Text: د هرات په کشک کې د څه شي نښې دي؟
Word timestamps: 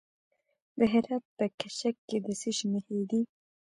د 0.77 0.79
هرات 0.93 1.23
په 1.37 1.45
کشک 1.59 1.95
کې 2.07 2.17
د 2.25 2.27
څه 2.39 2.49
شي 2.57 2.67
نښې 2.73 3.01
دي؟ 3.09 3.21